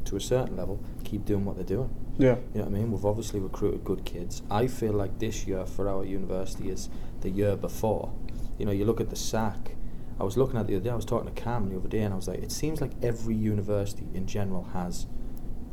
[0.10, 1.90] to a certain level keep doing what they're doing.
[2.18, 2.36] Yeah.
[2.54, 2.92] You know what I mean?
[2.92, 4.42] We've obviously recruited good kids.
[4.52, 6.90] I feel like this year for our university is
[7.22, 8.12] the year before.
[8.58, 9.76] You know, you look at the SAC
[10.20, 10.90] I was looking at the other day.
[10.90, 12.92] I was talking to Cam the other day, and I was like, it seems like
[13.02, 15.08] every university in general has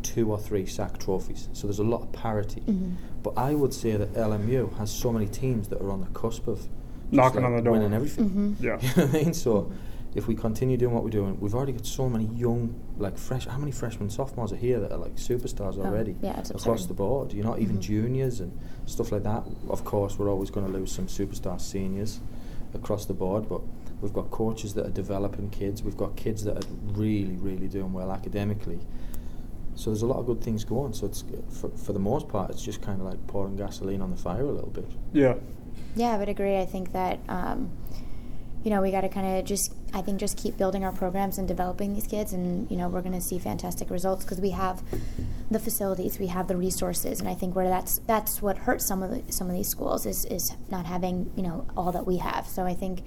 [0.04, 1.48] two or three SAC trophies.
[1.52, 2.60] So there's a lot of parity.
[2.60, 2.92] Mhm.
[3.24, 6.46] But I would say that LMU has so many teams that are on the cusp
[6.46, 6.70] of just,
[7.10, 7.72] Knocking like, on the door.
[7.72, 8.30] winning everything.
[8.30, 8.62] Mhm.
[8.62, 8.78] Yeah.
[8.82, 9.34] You know what I mean?
[9.34, 9.72] So
[10.16, 13.46] if we continue doing what we're doing, we've already got so many young, like fresh.
[13.46, 16.88] How many freshmen, sophomores are here that are like superstars Oh, already yeah, across absurd.
[16.88, 17.32] the board?
[17.34, 17.80] You're not even Mhm.
[17.82, 18.50] juniors and
[18.86, 19.46] stuff like that.
[19.68, 22.20] Of course, we're always going to lose some superstar seniors
[22.72, 23.60] across the board, but
[24.00, 25.82] we've got coaches that are developing kids.
[25.82, 28.80] We've got kids that are really, really doing well academically.
[29.74, 30.94] So there's a lot of good things going.
[30.94, 34.10] So it's for, for the most part, it's just kind of like pouring gasoline on
[34.10, 34.90] the fire a little bit.
[35.12, 35.34] Yeah.
[35.94, 36.56] Yeah, I would agree.
[36.56, 37.68] I think that um,
[38.66, 41.38] you know we got to kind of just I think just keep building our programs
[41.38, 44.50] and developing these kids, and you know we're going to see fantastic results because we
[44.50, 44.82] have
[45.52, 49.04] the facilities, we have the resources, and I think where that's that's what hurts some
[49.04, 52.16] of the, some of these schools is is not having you know all that we
[52.16, 52.48] have.
[52.48, 53.04] So I think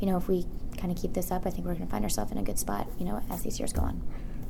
[0.00, 0.46] you know if we
[0.78, 2.58] kind of keep this up, I think we're going to find ourselves in a good
[2.58, 2.88] spot.
[2.98, 4.00] You know as these years go on.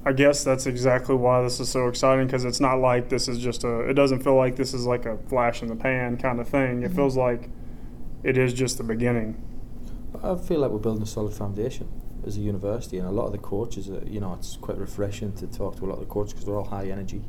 [0.05, 3.41] I guess that's exactly why this is so exciting because it's not like this is
[3.41, 3.81] just a.
[3.81, 6.85] It doesn't feel like this is like a flash in the pan kind of thing.
[6.85, 6.95] It Mhm.
[6.95, 7.51] feels like
[8.23, 9.35] it is just the beginning.
[10.23, 11.89] I feel like we're building a solid foundation
[12.25, 15.33] as a university, and a lot of the coaches, are, you know, it's quite refreshing
[15.35, 17.23] to talk to a lot of the coaches because they're all high energy.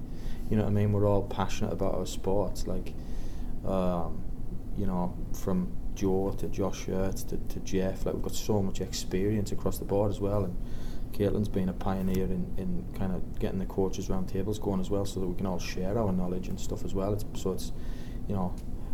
[0.49, 0.93] You know what I mean?
[0.93, 2.67] We're all passionate about our sports.
[2.67, 2.93] Like,
[3.65, 4.21] um,
[4.77, 8.81] you know, from Joe to Josh Hurt to, to Jeff, like we've got so much
[8.81, 10.43] experience across the board as well.
[10.43, 10.55] And
[11.13, 14.91] Caitlyn's been a pioneer in, in kind of getting the coaches round tables going as
[14.91, 17.13] well, so that we can all share our knowledge and stuff as well.
[17.13, 17.71] It's, so it's,
[18.27, 18.53] you know,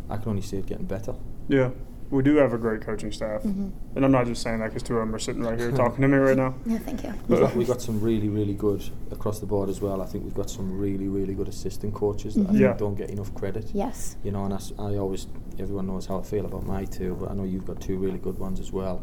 [0.10, 1.16] I can only see it getting better.
[1.50, 1.72] Yeah,
[2.12, 3.72] we do have a great coaching staff, Mhm.
[3.96, 6.02] and I'm not just saying that because two of them are sitting right here talking
[6.02, 6.56] to me right now.
[6.66, 7.14] Yeah, thank you.
[7.28, 10.02] We've got, we've got some really, really good across the board as well.
[10.02, 12.48] I think we've got some really, really good assistant coaches that I Mhm.
[12.50, 12.74] think Yeah.
[12.74, 13.70] don't get enough credit.
[13.74, 14.18] Yes.
[14.24, 15.28] You know, and I always,
[15.60, 18.18] everyone knows how I feel about my two, but I know you've got two really
[18.18, 19.02] good ones as well.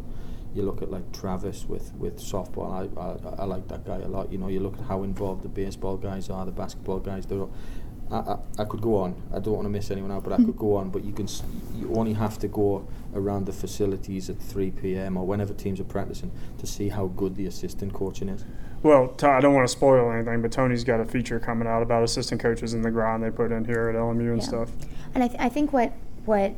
[0.55, 2.73] You look at like Travis with, with softball.
[2.73, 4.33] I, I I like that guy a lot.
[4.33, 7.27] You know, you look at how involved the baseball guys are, the basketball guys.
[7.27, 7.51] They're, all-
[8.11, 9.21] I, I, I could go on.
[9.35, 10.91] I don't want to miss anyone out, but I could go on.
[10.91, 11.27] But you can
[11.75, 15.17] you only have to go around the facilities at 3 p.m.
[15.17, 18.45] or whenever teams are practicing to see how good the assistant coaching is.
[18.83, 22.05] Well, I don't want to spoil anything, but Tony's got a feature coming out about
[22.05, 24.49] assistant coaches and the grind they put in here at LMU and Yeah.
[24.49, 24.71] stuff.
[25.15, 25.93] And I, th- I think what
[26.27, 26.55] what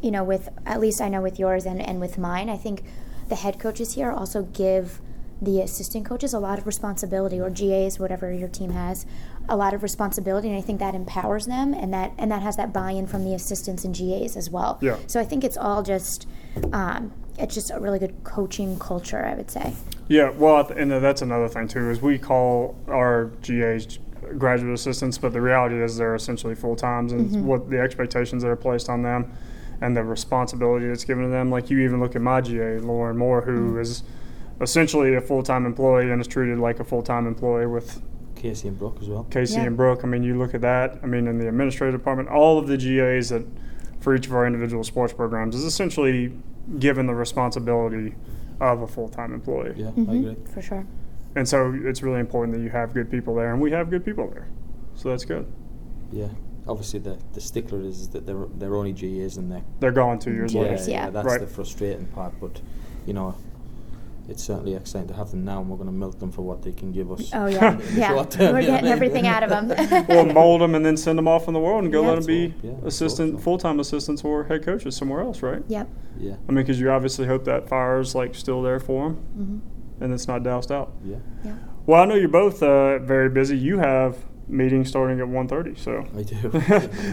[0.00, 2.82] you know with at least I know with yours and, and with mine, I think
[3.28, 5.00] the head coaches here also give
[5.40, 9.04] the assistant coaches a lot of responsibility or GAs, whatever your team has,
[9.48, 12.56] a lot of responsibility, and I think that empowers them, and that and that has
[12.56, 14.78] that buy-in from the assistants and GAs as well.
[14.80, 14.96] Yeah.
[15.06, 16.26] So I think it's all just
[16.72, 19.74] um, it's just a really good coaching culture, I would say.
[20.08, 23.98] Yeah, well, and that's another thing too is we call our GAs
[24.38, 27.42] graduate assistants, but the reality is they're essentially full times, and Mhm.
[27.44, 29.32] what the expectations that are placed on them,
[29.80, 31.50] and the responsibility that's given to them.
[31.50, 34.04] Like you even look at my GA, Lauren Moore, who is
[34.60, 38.00] essentially a full time employee and is treated like a full time employee with
[38.42, 39.24] Casey and Brooke as well.
[39.30, 39.66] Casey Yeah.
[39.66, 40.00] and Brooke.
[40.02, 40.98] I mean, you look at that.
[41.02, 43.44] I mean, in the administrative department, all of the GAs that
[44.00, 46.32] for each of our individual sports programs is essentially
[46.80, 48.14] given the responsibility
[48.60, 49.74] of a full time employee.
[49.76, 50.36] Yeah, I Mhm, agree.
[50.52, 50.84] For sure.
[51.36, 54.04] And so it's really important that you have good people there, and we have good
[54.04, 54.48] people there.
[54.94, 55.46] So that's good.
[56.10, 56.26] Yeah.
[56.68, 60.32] Obviously, the, the stickler is that they're, they're only GAs and they're They're gone two
[60.32, 60.74] years Yeah, later.
[60.74, 61.10] Yes, yeah.
[61.10, 61.40] that's Right.
[61.40, 62.34] the frustrating part.
[62.40, 62.60] But
[63.06, 63.34] you know,
[64.28, 66.62] it's certainly exciting to have them now, and we're going to milk them for what
[66.62, 67.30] they can give us.
[67.34, 68.08] Oh yeah, in yeah.
[68.08, 70.06] short term, We're getting what everything out of them.
[70.08, 72.08] We'll mold them and then send them off in the world and go Yeah.
[72.08, 73.42] let them be Yeah, assistant, awesome.
[73.42, 75.62] full time assistants or head coaches somewhere else, right?
[75.68, 75.88] Yep.
[76.18, 79.58] Yeah, I mean, because you obviously hope that fire's like still there for them hmm
[80.04, 80.92] and it's not doused out.
[81.04, 81.54] yeah, Yeah.
[81.86, 83.56] Well, I know you're both uh, very busy.
[83.56, 84.16] You have
[84.48, 86.04] meetings starting at 1.30, so.
[86.16, 86.22] I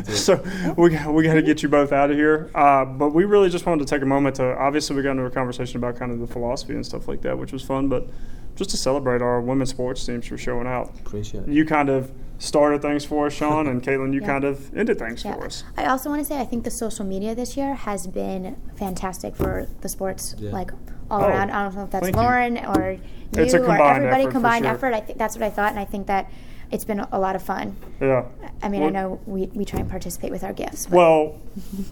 [0.03, 0.13] do.
[0.13, 0.43] So
[0.77, 2.49] we, got- we got to get you both out of here.
[2.55, 5.25] Uh, but we really just wanted to take a moment to, obviously, we got into
[5.25, 8.07] a conversation about kind of the philosophy and stuff like that, which was fun, but
[8.55, 10.89] just to celebrate our women's sports teams for showing out.
[10.99, 11.49] Appreciate it.
[11.49, 14.27] You kind of started things for us, Sean, and Caitlyn, you Yeah.
[14.27, 15.35] kind of ended things Yeah.
[15.35, 15.63] for us.
[15.77, 19.35] I also want to say I think the social media this year has been fantastic
[19.35, 20.51] for the sports, Yeah.
[20.51, 20.71] like
[21.11, 21.51] all Oh, around.
[21.51, 22.21] I don't know if that's thank you.
[22.21, 22.99] Lauren or you
[23.33, 24.73] It's a or everybody effort for combined sure.
[24.73, 24.93] effort.
[24.93, 26.29] I think that's what I thought, and I think that
[26.71, 27.75] it's been a lot of fun.
[28.00, 28.25] Yeah.
[28.62, 30.85] I mean, I know we, we try and participate with our gifts.
[30.85, 31.41] But Well,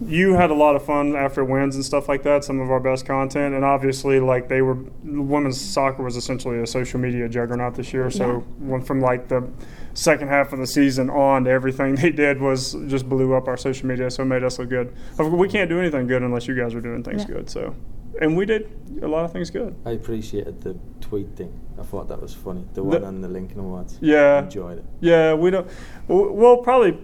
[0.04, 2.44] you had a lot of fun after wins and stuff like that.
[2.44, 6.66] Some of our best content, and obviously, like they were, women's soccer was essentially a
[6.66, 8.10] social media juggernaut this year.
[8.10, 9.48] So, went from like the
[9.94, 13.88] second half of the season on everything they did was just blew up our social
[13.88, 14.10] media.
[14.10, 14.94] So it made us look good.
[15.18, 17.34] We can't do anything good unless you guys are doing things Yeah.
[17.34, 17.50] good.
[17.50, 17.74] So,
[18.20, 18.70] and we did
[19.02, 19.74] a lot of things good.
[19.84, 21.52] I appreciated the tweet thing.
[21.78, 22.64] I thought that was funny.
[22.74, 23.98] The The- one on the Lincoln Awards.
[24.00, 24.42] Yeah.
[24.42, 24.84] Enjoyed it.
[25.00, 25.68] Yeah, we don't.
[26.08, 26.98] We'll probably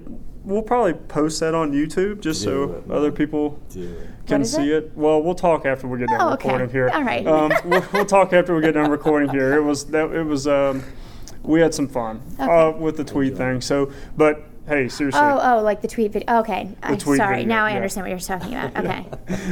[0.44, 3.96] we'll probably post that on YouTube just so Do it, other people Do
[4.26, 4.84] can see it?
[4.84, 4.92] it?
[4.94, 6.48] Well, we'll talk after we get done Oh, okay.
[6.48, 6.90] recording here.
[6.92, 7.26] All right.
[7.26, 9.54] Um, we'll, we'll talk after we get done recording here.
[9.54, 10.82] It was that it was um,
[11.42, 13.38] we had some fun uh, with the tweet job.
[13.38, 13.60] thing.
[13.60, 15.20] So, but hey, seriously.
[15.22, 16.40] Oh, oh, like the tweet video.
[16.40, 17.36] Okay, I'm sorry.
[17.36, 17.76] video, now I yeah.
[17.76, 18.74] understand what you're talking about.
[18.84, 19.06] Okay.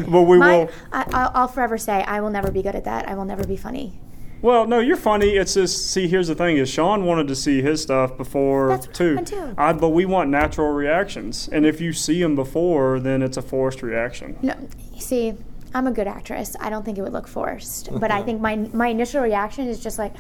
[0.09, 0.71] Well, we My, will.
[0.93, 3.09] I, I'll, I'll forever say I will never be good at that.
[3.09, 3.99] I will never be funny.
[4.43, 5.37] Well, no, you're funny.
[5.37, 6.09] It's just see.
[6.09, 9.25] Here's the thing: is Sean wanted to see his stuff before That's what too.
[9.25, 9.55] too.
[9.57, 13.43] I, but we want natural reactions, and if you see them before, then it's a
[13.43, 14.37] forced reaction.
[14.43, 14.55] No,
[14.99, 15.35] see,
[15.75, 16.57] I'm a good actress.
[16.59, 19.79] I don't think it would look forced, but I think my my initial reaction is
[19.79, 20.13] just like,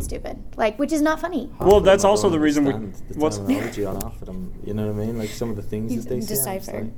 [0.00, 1.50] stupid, like, which is not funny.
[1.58, 4.52] Half Well, that's also the reason we- understand The what's- terminology on half of them,
[4.64, 5.18] you know what I mean?
[5.18, 6.34] Like some of the things You that they say.
[6.34, 6.72] Decipher.
[6.82, 6.90] like,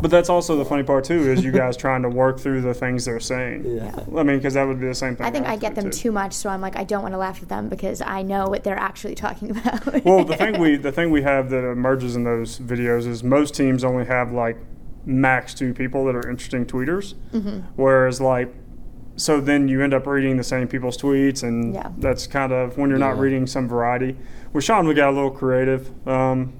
[0.00, 2.74] But that's also the funny part too: is you guys trying to work through the
[2.74, 3.64] things they're saying.
[3.64, 3.96] Yeah.
[4.16, 5.26] I mean, because that would be the same thing.
[5.26, 5.90] I think I get them too.
[5.90, 8.46] too much, so I'm like, I don't want to laugh at them because I know
[8.48, 10.04] what they're actually talking about.
[10.04, 13.54] Well, the thing we the thing we have that emerges in those videos is most
[13.54, 14.58] teams only have like
[15.06, 17.60] max two people that are interesting tweeters, Mm-hmm.
[17.76, 18.54] whereas like
[19.18, 21.90] so then you end up reading the same people's tweets, and Yeah.
[21.98, 23.22] that's kind of when you're not Yeah.
[23.22, 24.16] reading some variety.
[24.52, 25.90] With Sean, we got a little creative.
[26.08, 26.52] Um,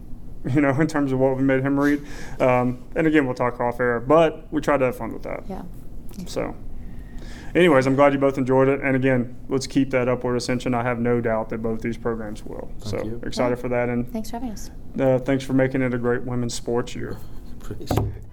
[0.55, 2.01] you know, in terms of what we made him read,
[2.41, 5.45] um, and again, we'll talk off air, but we tried to have fun with that.
[5.49, 5.63] yeah.
[6.27, 6.55] So,
[7.55, 8.81] anyways, I'm glad you both enjoyed it.
[8.81, 10.75] And again, let's keep that upward ascension.
[10.75, 12.71] I have no doubt that both these programs will.
[12.81, 13.21] Thank so you.
[13.25, 13.63] excited Yeah.
[13.63, 13.89] for that.
[13.89, 14.71] And Thanks for having us.
[14.99, 17.17] uh, thanks for making it a great women's sports year.
[17.61, 18.25] Appreciate it.